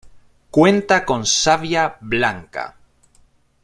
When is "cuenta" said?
0.49-1.05